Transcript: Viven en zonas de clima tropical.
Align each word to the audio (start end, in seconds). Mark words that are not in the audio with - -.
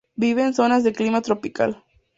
Viven 0.15 0.47
en 0.47 0.53
zonas 0.55 0.83
de 0.83 0.93
clima 0.93 1.21
tropical. 1.21 1.83